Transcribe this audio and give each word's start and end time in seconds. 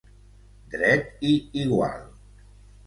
Dret 0.71 1.13
i 1.33 1.37
igual. 1.65 2.05